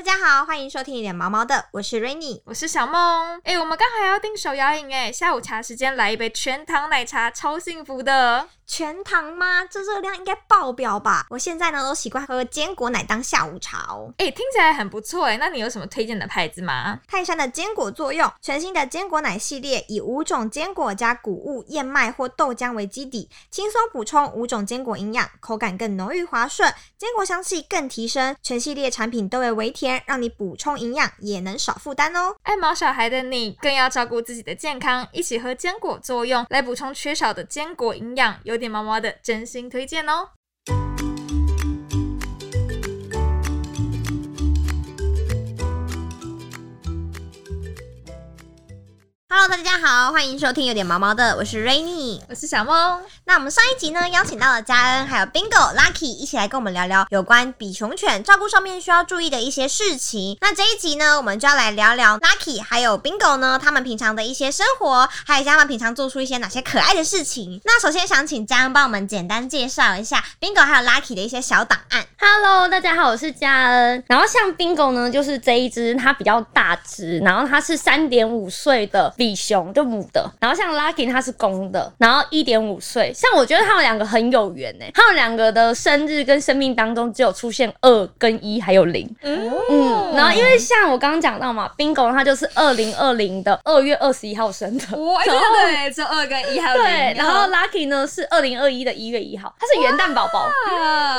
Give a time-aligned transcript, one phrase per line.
[0.00, 3.38] 大家好，欢迎收听一点毛毛的，我是 Rainy，我是小梦。
[3.44, 8.48] 哎，我们刚好要订手摇饮，哎，下午茶时间来一杯全糖奶茶，超幸福的。
[8.66, 9.64] 全糖吗？
[9.64, 11.26] 这热量应该爆表吧？
[11.28, 14.14] 我现在呢都习惯喝坚果奶当下午茶哦。
[14.18, 15.36] 哎，听起来很不错哎。
[15.38, 17.00] 那你有什么推荐的牌子吗？
[17.08, 28.36] 泰山的坚果作用，全新的坚果奶系列，以五种坚果加谷物、燕麦或豆浆为基底，轻松补充五种坚果营养，口感更浓郁滑顺，坚果香气更提升。
[28.40, 32.34] 全系列产品都为微甜，让你补充营养也能少负担哦。
[32.42, 38.38] 爱毛小孩的你，更要照顾自己的健康，一起喝坚果作用来补充缺少的坚果营养。
[38.44, 40.28] 有点毛毛的真心推荐哦。
[49.32, 53.00] Hello，大家好，欢迎收听有点毛毛的，我是 Rainy，我是小梦。
[53.26, 60.36] 那我们上一集呢，邀请到了嘉恩还有 Bingo、Lucky 一起来跟我们聊聊有关比熊犬照顾上面需要注意的一些事情。
[60.40, 67.60] 那这一集呢，我们就要来聊聊 Lucky 还有 Bingo 呢，他们平常的一些生活，还有他们平常做出一些哪些可爱的事情。
[67.64, 72.04] 那首先想请嘉恩帮我们简单介绍一下 Bingo 还有 Lucky 的一些小档案。
[72.18, 74.02] Hello，大家好，我是嘉恩。
[74.08, 79.14] 然后像 Bingo 呢，就是这一只它比较大只，然后它是三点五岁的。
[79.20, 83.12] 比熊就母的，然后像 Lucky 它是公的，然后一点五岁。
[83.14, 89.06] 像我觉得他们两个很有缘呢，他们两个的生日跟生命当中只有出现二跟一还有零。
[89.20, 96.86] 嗯，然后因为像我刚刚讲到嘛，Bingo 它就是二零二零的二月二十一号生的，哇，对，这二跟一还有零。
[96.86, 100.48] 对，然后 Lucky 呢是二零二一的一月一号，它是元旦宝宝。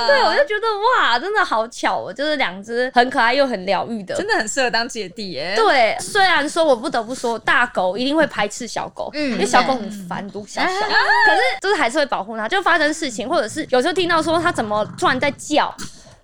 [0.07, 0.65] 对，我就觉得
[0.97, 5.53] 哇，真的好巧哦，就是两只很可爱又很疗愈的，真的很适合当姐弟耶。
[5.55, 7.90] 对，虽然说我不得不说大狗。
[7.97, 10.67] 一定会排斥小狗，因为小狗很烦，毒小小。
[10.67, 15.73] 可是就是还是会保护它，就发生事情，或者是有时候听到说它怎么突然在叫。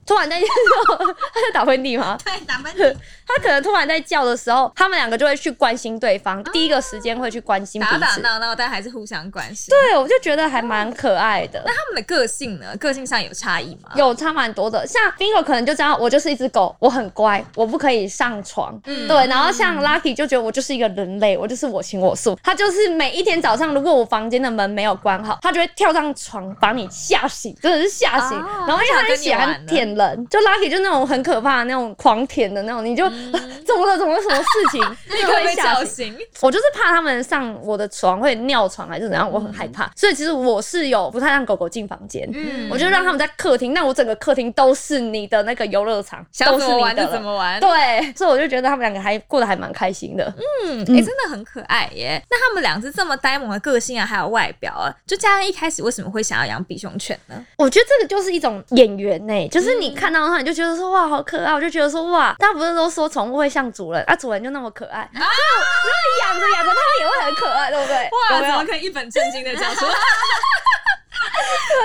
[0.08, 2.18] 突然在他在打喷嚏吗？
[2.26, 2.96] 对，打喷嚏。
[3.28, 8.00] 他可能突然在叫的时候，他们两个就会去关心对方，第一个时间会去关心彼此。
[8.00, 9.68] 打打闹闹，但还是互相关心。
[9.70, 11.62] 对，我就觉得还蛮可爱的。
[11.66, 12.74] 那他们的个性呢？
[12.78, 13.92] 个性上有差异吗？
[13.96, 14.88] 有差蛮多的。
[14.88, 18.80] 像 Bingo 可能就知道我就是一只狗，我很乖，我不可以上床。
[18.86, 19.28] 嗯，对。
[19.28, 22.38] 然后像 Lucky 就觉得我就是一个人类，我就是我行我素。
[22.42, 28.38] 他就是每一天早上，如果我房间的门没有关好，他就会跳上床把你吓醒，真的是吓醒。
[28.66, 33.04] 然后因为他很喜欢舔人，就 Lucky 就那种很可怕的那种狂舔的那种，你就
[33.66, 33.98] 怎么了？
[33.98, 34.82] 怎么什么事情？
[35.18, 36.16] 立刻被叫醒。
[36.42, 39.92] 我就是怕他们上我的床会尿床还是怎样，我很害怕。
[39.96, 43.74] 所以其实我是有不太让狗狗进房间，嗯，我就让他们在客厅。
[43.74, 47.60] 那我整个客厅都是你的那个游乐场，想怎么玩就怎么玩。
[47.60, 50.32] 对，所以我就觉得他们两个还过得还蛮开心的。
[50.64, 52.22] 嗯，哎，真的很可爱耶。
[52.30, 57.46] 那他们两只这么呆萌的个性啊，还有外表啊，就家人一开始为什么会想要养比熊犬呢？
[57.58, 61.54] 我觉得这个就是一种演员呢，就是你看到它，你就觉得说哇，好可爱。
[61.54, 68.10] 我就觉得说哇，大家不是都说宠物会像主人啊，主人就那么可爱，所以养着养着，它们也会很可爱，对不对？
[68.32, 69.88] 哇，怎么可以一本正经的讲说？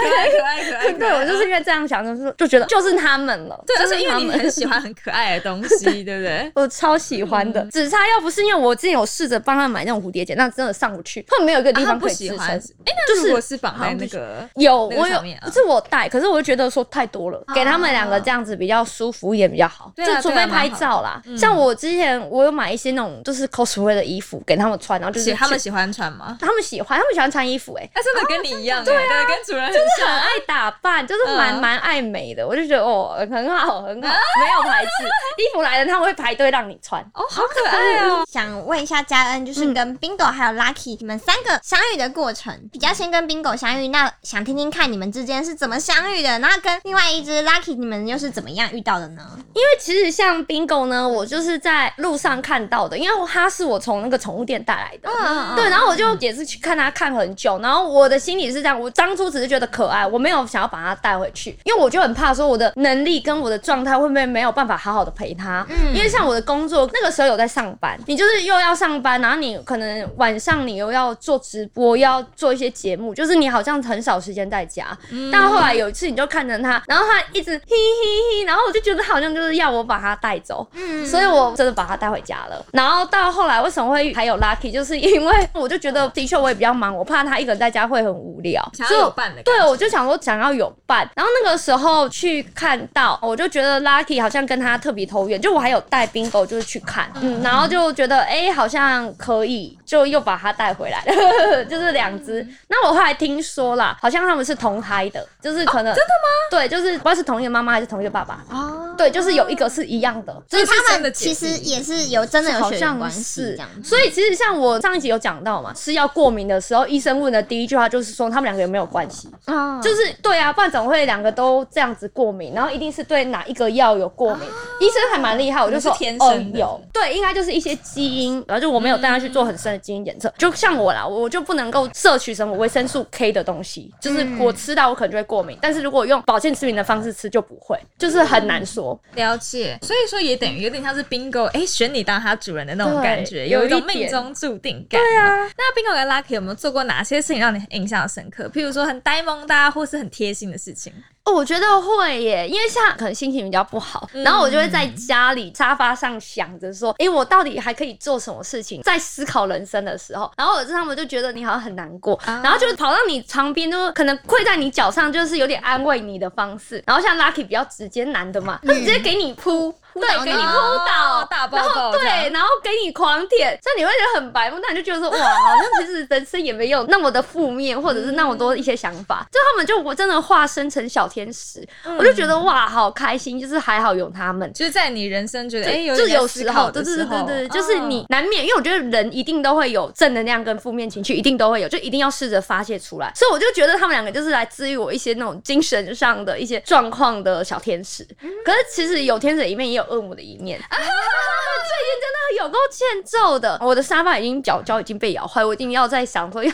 [0.01, 6.51] 可爱可爱可爱，对我就是因为这样想，就是就觉得就是他们了，对，就是因为你很喜欢很可爱的东西， 对不对？
[6.55, 12.39] 我超喜欢的，只差要不是因为我之前有试着帮他买那种蝴蝶结，那真的上不去，他们没有一个地方可以支撑。
[12.39, 21.21] 哎，那就是我是绑在那个有我有，是我带，可是我就觉得说太多了，给他们两个这样子比较舒服一点比较好，就除非拍照啦。
[21.37, 26.37] 像我之前我有买一些那种就是 cosplay 的衣服给他们穿，然后就是他们喜欢穿吗？
[26.41, 34.09] 他们喜欢，他们喜欢穿衣服，哎，他真的跟你一样，对啊，跟主人很就是很爱打扮，就是蛮蛮爱美的，我就觉得哦，很好，很好，
[34.41, 34.91] 没有排斥。
[35.37, 38.25] 衣服来了，他们会排队让你穿，哦，好可爱哦。
[38.31, 46.39] 想问一下嘉恩，就是跟 Bingo 还有 Lucky 你们三个相遇的过程，比较先跟 Bingo 相遇，那想听听看你们之间是怎么相遇的？
[46.39, 49.23] 然后跟另外一只 Lucky 你们又是怎么样遇到的呢？
[49.55, 65.67] 因为其实像 Bingo 呢，我就是在路上看到的，因为他是我从那个宠物店带来的，嗯嗯对，然后我就也是去看他看很久，然后我的心里是这样，我当初只是觉得可爱，我没有想要把它带回去，因为我就很怕说我的能力跟我的状态会不会没有办法好好的陪它。
[65.69, 74.87] 嗯，因为像我的工作那个时候有在上班，你就是又要上班，然后你可能晚上你又要做直播，要做一些节目，就是你好像很少时间在家。
[75.11, 80.67] 嗯但后来有一次你就看着它，然后它一直嘿嘿嘿，然后我就觉得好像就是要我把它带走。
[80.75, 82.65] 嗯，所以我真的把它带回家了。
[82.73, 102.47] 然后到后来为什么会还有 Lucky，就是因为我就觉得的确我也比较忙，我怕它一个人在家会很无聊，所以有伴对，我就想说想要有伴，然后那个时候去看到，我就觉得 Lucky 好像跟他特别投缘，就我还有带 Bingo 就是去看，嗯，然后就觉得哎、好像可以，就又把他带回来了， 就是两只。
[102.69, 106.51] 那我后来听说啦，好像他们是同胎的，就是可能、真的吗？
[106.51, 108.45] 对，就是不知道是同一个妈妈还是同一个爸爸。
[108.51, 113.69] 哦，对，就是有一个是一样的，所以这是他们的其实也是有真的有血缘关系是这样。
[113.83, 119.22] 所以其实像我上一集有讲到嘛，吃药过敏的时候，医生问的第一句话就是说他们两个有没有关系？
[119.47, 122.53] 哦就是对啊，不然怎么会两个都这样子过敏？
[122.55, 124.49] 然后一定是对哪一个药有过敏？
[124.81, 130.33] 医生还蛮厉害，我就说哦有，对，应该就是一些基因，然后就我没有带他去做很深的基因检测。
[130.37, 138.99] 就像我啦，我就不能够摄取什么维生素 K 的东西，就是我吃到我可能就会过敏，但是如果用保健食品的方式吃就不会，就是很难说。
[139.15, 145.01] 了解，所以说也等于有点像是 Bingo，哎，选你当他主人的那种感觉，有一种命中注定感。
[145.01, 148.49] 对啊，那 Bingo 跟 Lucky 有没有做过哪些事情让你印象深刻？
[148.49, 150.91] 譬如说很呆萌的、啊，或是很贴心的事情？
[151.25, 158.81] 哦，我觉得会耶，因为现在可能心情比较不好，然后我就会在家里沙发上想着说，诶，我到底还可以做什么事情？
[158.83, 166.83] 在思考人生的时候，然后有时候他们就觉得你好像很难过，然后就跑到你床边，就可能跪在你脚上，就是有点安慰你的方式。
[166.87, 169.73] 然后像 Lucky 比较直接男的嘛，他直接给你扑。
[169.95, 179.27] 对，给你扑哦倒，大抱然后抱对，然后给你狂舔，所以你会觉得很白目，那你就觉得说，哇， 好像其实人生也没有那么的负面，或者是那么多一些想法。
[179.31, 181.67] 就他们就我真的化身成小天使，
[181.99, 184.51] 我就觉得哇，好开心，就是还好有他们。
[184.53, 193.13] 就是在你人生觉得哎，就有时候，对对对对对，就是哦你难免，因为我觉得人一定都会有正能量跟负面情绪，一定都会有，就一定要试着发泄出来。
[193.15, 198.07] 所以我就觉得他们两个就是来治愈我一些那种精神上的一些状况的小天使。
[198.45, 200.59] 可是其实有天使的一面，也有恶魔的一面。
[200.59, 206.53] 最近真的有够欠揍的，我的沙发已经脚脚已经被咬坏，我一定要在想说要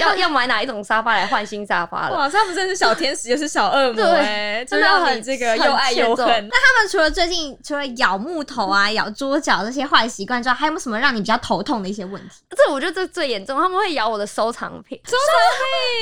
[0.00, 2.16] 要要 要买哪一种沙发来换新沙发了。
[2.16, 6.26] 哇，他们真的是小天使，也是小恶魔对哎，真的很让你这个又爱又恨。
[6.26, 6.60] 那。
[6.60, 12.36] 他们除了最近除了咬木头啊、咬桌角这些坏习惯之外，还有没有什么让你比较头痛的一些问题？
[12.50, 15.00] 这我觉得这最严重，他们会咬我的收藏品。
[15.04, 15.18] 收藏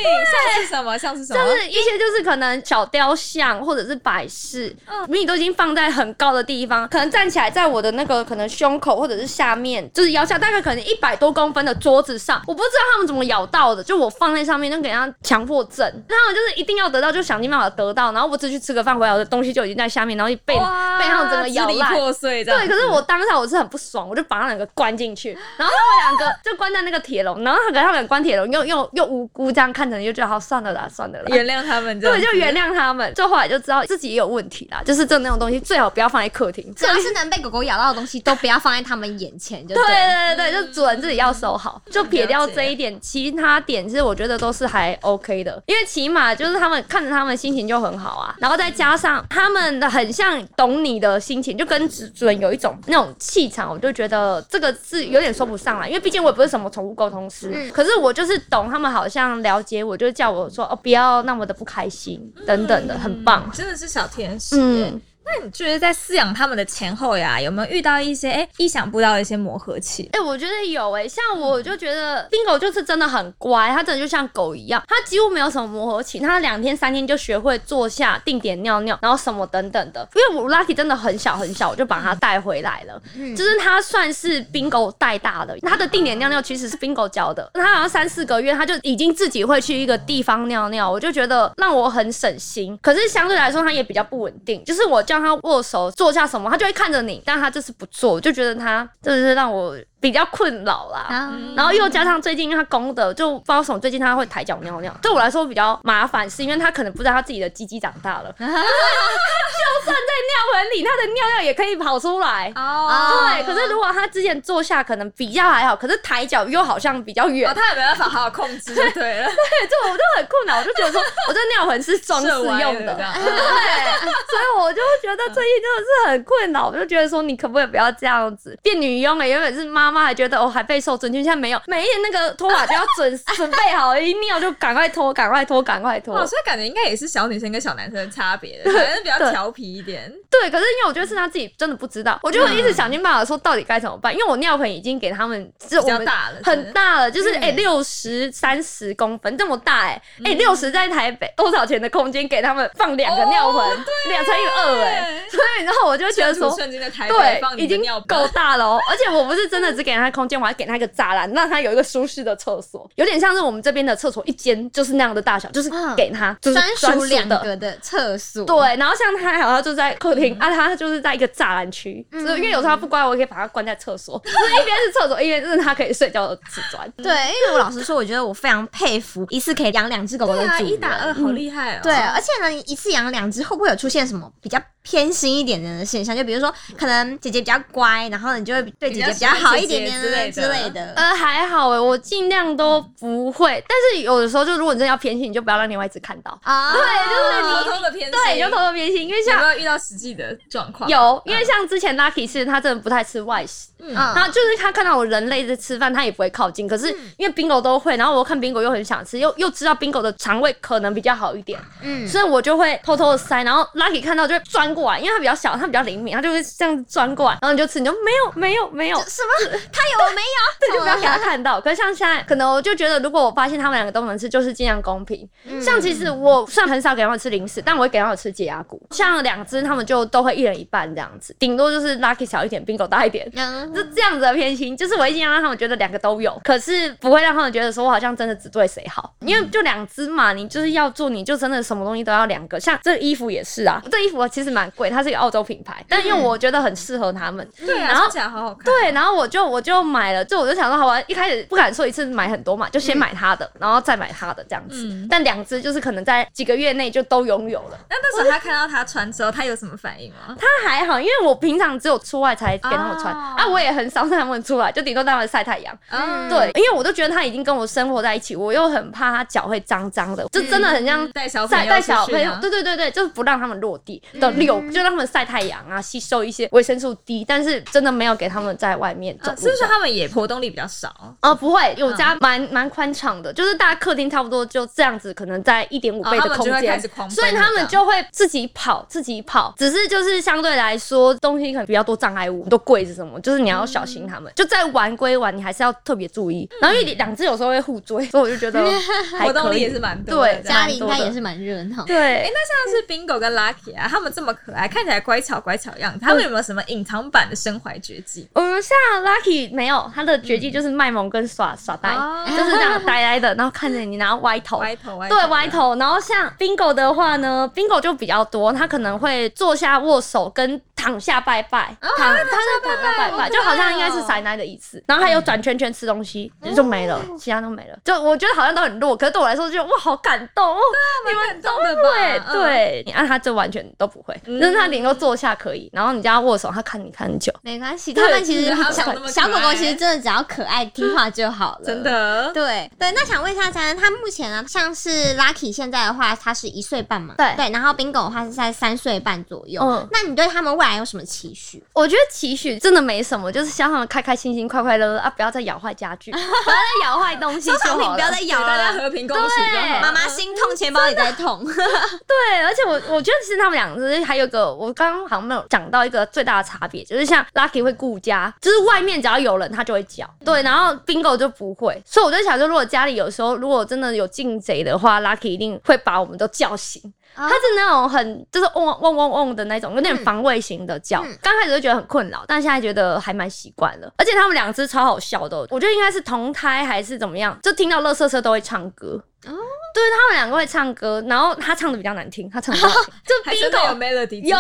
[0.03, 0.99] 品像是什么？
[0.99, 1.43] 像是什么？
[1.43, 4.75] 就是一些就是可能小雕像或者是摆饰，
[5.09, 21.93] 迷你都已经放在很高的地方，可能站起来在我的那个可能胸口或者是下面，就是腰下大概可能一百多公分的桌子上，我不知道他们怎么咬到的，就我放在上面就给人家强迫症，他们就是一定要得到，就想尽办法得到，然后我只去吃个饭回来，我的东西就已经在下面，然后被被他们整个咬烂。
[21.93, 33.13] 破碎这样对，可是我当下我是很不爽，我就把他两个关进去，然后他们两个就关在那个铁笼，然后他给他们关铁笼，又又又无辜这样看着你，就觉得好算了啦，算了啦，原谅他们对，就原谅他们。
[33.15, 36.58] 就后来就知道自己也有问题啦，就是这那种东西最好不要放在客厅。
[36.75, 40.37] 只要 是能被狗狗咬到的东西，都不要放在他们眼前，就对对。
[40.37, 63.51] 对对对，就主人自己要收好，就撇掉这一点，其他点其实我觉得都是还 OK 的，因为起码就是他们看着他们心情就很好啊，然后再加上他们的很像懂你的心情，就跟主主人有一种那种气场，我就觉得这个是有点说不上来，因为毕竟我也不是什么宠物沟通师，嗯可是我就是懂他们好像了解我，就叫我说哦不要那么的不开心等等的，很棒。
[63.53, 64.57] 真的是小天使。
[64.61, 70.09] 嗯，那你觉得在饲养他们的前后呀，有没有遇到一些哎意想不到的一些磨合期？
[70.13, 80.09] 哎、我觉得有哎、像我就觉得 Bingo 就是真的很乖，它真的就像狗一样，它几乎没有什么磨合期，它两天三天就学会坐下定点尿尿，然后什么等等的。
[80.15, 92.79] 因为我 Lucky 真的很小很小，我就把它带回来了，嗯就是它算是 Bingo 带大的，它的定点尿尿其实是 Bingo 教的，它好像三四个月它就已经自己会去一个地方尿尿，我就觉得让我很省心。
[92.83, 101.07] 可是相对来说，它也比较不稳定，就是我叫它握手坐下什么，他就会看着你，但他就是不做，就觉得他真的是让我比较困扰啦。
[101.09, 112.53] 啊，然后又加上最近他公的，就不知道什么最近他会抬脚尿尿，对我来说比较麻烦，是因为他可能不知道他自己的鸡鸡长大了， 就算在尿盆里，他的尿尿也可以跑出来。
[112.55, 113.29] 哦。
[113.29, 117.51] 对，可是如果他之前坐下可能比较还好，可是抬脚又好像比较远。
[117.51, 118.85] 哦，，他也没办法好好控制，对
[119.21, 128.57] 了， 对，就我就很困扰，我就觉得说我这尿盆是装饰用的， 对，所以我就觉得最近真的是很困扰，我就觉得说你可不可以不要这样子？
[128.63, 129.27] 变女佣了？
[129.27, 136.27] 原本是妈妈妈还觉得哦还备受尊敬，现在没有，每一天那个拖把就要准 准备好，一尿就赶快拖，赶快拖，赶快拖哦，。
[136.27, 140.13] 所以感觉应该也是小女生跟小男生的差别的，可能比较调皮一点。
[140.31, 147.43] 对，可是因为我觉得是他自己真的不知道，我就会一直想尽办法说到底该怎么办，因为我尿盆已经给他们就比我们较大了，很大了，就是嗯。
[147.43, 167.39] 哎六十三十公分这么大哎、哎六十在台北多少钱的空间给他们放两个尿盆，两乘以二哎，所以然后我就觉得说对已经够，大了哦，而且我不是真的只只给他空间，我还给他一个栅栏，让他有一个舒适的厕所，有点像是我们这边的厕所一间就是那样的大小，就是给他就是专属两的。
[167.39, 168.45] 个的厕所。
[168.45, 176.91] 对，然后像他好像就在客厅、啊，他就是在一个栅栏区，就是因为有时候他不乖，我可以把他关在厕所， 就是一边是厕所，一边就是他可以睡觉的瓷砖。
[176.97, 180.69] 对，因为我老实说，我觉得我非常佩服一次可以养两只狗狗的主人。
[180.69, 181.81] 一打二好厉害哦。
[181.85, 186.17] 对，而且呢，一次养两只，会不会有出现什么比较偏心一点点的现象？
[186.17, 190.93] 就比如说，可能姐姐比较乖，然后你就会对姐姐比较好一之之类的类的。
[190.97, 196.39] 呃，还好哎，我尽量都不会，但是有的时候就如果你真的要偏心，你就不要让另外一只看到。
[196.43, 200.89] 啊，对，就是偷你偷的偏心， 对，就偷偷偏心，因为像有像没有遇到实际的状况？
[200.89, 206.67] 有，因为像之前 Lucky 是他真的不太吃外食，嗯嗯他就是他看到我人类在吃饭，他也不会靠近。
[206.67, 219.58] 可是因为 Bingo 都会，然后我看 Bingo 又很想吃，又又知道 Bingo 的肠胃可能比较好一点，嗯，所以我就会偷偷的塞，然后 Lucky 看到就会钻过来，因为他比较小，他比较灵敏，他就会这样子钻过来，然后你就吃，你就没有没有没有，什么？
[219.73, 220.61] 他有我没有？
[220.61, 221.61] 对，就不要给他看到。
[221.61, 225.29] 可是像现在，可能我就觉得，如果我发现他们两个都能吃，就是尽量公平。
[225.61, 228.81] 像其实我算很少给他们吃零食，但我会给他们吃解压谷。
[228.91, 233.31] 像两只，他们就都会一人一半这样子，顶多就是 Lucky 小一点，Bingo 大一点。
[233.35, 242.59] 嗯，就这样子的偏心，就是我一定要让他们觉得两个都有，可是不会让他们觉得说我好像真的只对谁好，因为就两只嘛，你就是要做，你就真的什么东西都要两个。
[242.59, 248.65] 像这衣服也是啊，这衣服其实蛮贵，它是一个澳洲品牌，但因为我觉得很适合他们，对啊，然后起来好好看。
[248.65, 254.85] 对，然后我就我就买了，就我就想说，好吧，一开始不敢说一次买很多嘛，就先买他的，然后再买他的这样子。
[254.85, 257.79] 嗯但两只就是可能在几个月内就都拥有了。
[257.89, 260.37] 那那时候他看到他穿之后，他有什么反应吗？
[260.39, 265.77] 他还好，因为我平常只有出外才给他们穿、哦啊，我也很少让他们出来， 就顶多让他们晒太阳。
[265.91, 279.33] 嗯，对，因为我都觉得他已经跟我生活在一起，我又很怕他脚会脏脏的，就真的很像带小朋晒带友出去小朋友，吗对对对对，就是不让他们落地的遛，就让他们晒太阳啊，吸收一些维生素 D，但是真的没有给他们在外面走。
[279.39, 281.15] 是不是他们也活动力比较少？
[281.23, 286.81] 哦，不会，我家嗯蛮蛮宽敞的，就是大家客厅差不多就这样子，可能在一点五倍的空间
[287.11, 289.55] 所以他们就会自己跑，自己跑。
[289.57, 294.33] 只是就是相对来说，东西可能比较多障碍物，多柜子什么，就是你要小心他们。
[294.35, 296.49] 就在玩归玩，你还是要特别注意。
[296.61, 298.63] 然后因为两只有时候会互追，所以我就觉得
[299.23, 300.35] 活动力也是蛮多的。
[300.35, 301.85] 对家里应该也是蛮热闹。
[301.85, 302.31] 对哎，。
[302.33, 308.29] 那像是 Bingo 跟 Lucky 啊，他们这么可爱，看起来乖巧乖巧样子，他们有没有什么隐藏版的身怀绝技？
[308.35, 309.18] 我们像 Lucky
[309.53, 315.49] 没有，他的绝技就是卖萌跟耍耍呆，哦就是这样呆呆的，然后看着你，然后歪头，歪头歪对歪。
[315.49, 324.83] 头，然后像 Bingo 的话呢，Bingo 就比较多，他可能会坐下握手跟躺下拜拜，躺他在躺下拜拜，就好像应该是塞奶的意思。
[324.87, 327.79] 然后还有转圈圈吃东西，就没了，其他都没了。
[327.83, 330.61] 就我觉得好像都很弱，可是对我来说就哇好感动 哦，
[331.09, 332.33] 你们都的会吧？
[332.33, 337.33] 对，你按他就完全都不会，就是他顶多坐下可以，然后你叫他握手，他看你看很久。
[337.41, 341.83] 没关系，他们其实他们小狗狗其实真的只要可爱听话就好了，真。
[341.83, 342.31] 的。
[342.33, 347.15] 对对，那想问一下佳恩，他目前呢，像是 Lucky 现在的话，他是一岁半嘛？
[347.17, 349.63] 对对，然后 Bingo 的话是在三岁半左右。
[349.63, 351.63] 嗯那你对他们未来有什么期许？
[351.73, 357.95] 我觉得期许真的没什么，就是希望他们开开心心、快快乐乐啊，不要再咬坏家具， 不要再咬坏东西就好了。
[357.95, 359.81] 不要再咬大家了，和平共处就好。
[359.81, 361.45] 妈妈心痛，钱包也在痛。
[361.45, 376.83] 对，而且我我觉得其实他们两只还有个，我刚刚好像没有讲到一个最大的差别，就是像 Lucky 会顾家，就是外面只要有人它就会叫，对，然后 Bingo 就不会，所以我就想说，如果家里有时候如果真的有进贼的话，Lucky 一定会把我们都叫醒。
[377.15, 381.03] 啊它是那种很就是嗡嗡嗡嗡的那种，有点嗯防卫型的叫。
[381.03, 383.93] 嗯刚开始就觉得很困扰，但现在觉得还蛮习惯了。
[383.97, 389.03] 而且他们两只超好笑的，我觉得应该是同胎还是怎么样，就听到乐色车都会唱歌。
[389.27, 389.33] 哦
[389.75, 392.71] 对他们两个会唱歌，然后他唱的比较难听，他唱的听。
[393.05, 394.37] 就 Bingo melody 有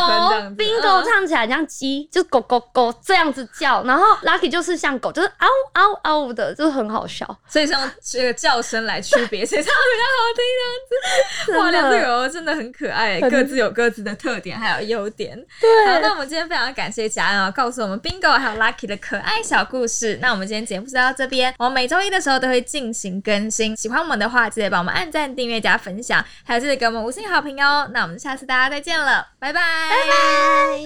[0.57, 7.27] Bingo 嗯唱起来像鸡，就狗狗狗这样子叫，然后 Lucky 就是像狗，就是嗷嗷嗷的，就是很好笑。
[7.49, 11.59] 所以是用这个叫声来区别谁唱的比较好听这样子。
[11.59, 15.37] 哇，两只狗狗真的很可爱，各自有各自的特点还有优点。
[15.61, 20.19] 对好，那我们今天非常感谢佳恩啊，告诉我们 Bingo 还有 Lucky 的可爱小故事。
[20.21, 23.77] 那我们今天节目就到这边，我们每周一的时候都会进行更新。
[23.77, 27.89] 喜欢我们的话，记得帮我们按赞、订阅、加分享，还有记得给我们五星好评哦。
[27.93, 29.61] 那我们下次大家再见了，拜拜，
[29.91, 30.79] 拜拜。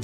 [0.00, 0.03] 拜。